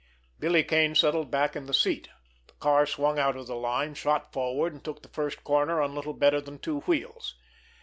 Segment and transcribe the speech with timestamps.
[0.39, 2.07] Billy Kane settled back in the seat.
[2.47, 5.93] The car swung out of the line, shot forward, and took the first corner on
[5.93, 7.35] little better than two wheels.